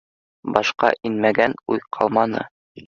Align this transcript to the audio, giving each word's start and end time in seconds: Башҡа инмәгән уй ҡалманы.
Башҡа 0.55 0.91
инмәгән 1.11 1.57
уй 1.75 1.87
ҡалманы. 1.99 2.47